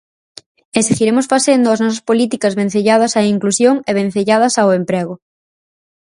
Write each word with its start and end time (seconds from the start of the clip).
E 0.77 0.79
seguiremos 0.87 1.29
facendo 1.33 1.67
as 1.69 1.81
nosas 1.83 2.05
políticas 2.09 2.53
vencelladas 2.61 3.15
á 3.19 3.21
inclusión 3.35 3.75
e 3.89 3.91
vencelladas 4.01 4.53
ao 4.57 4.69
emprego. 4.79 5.15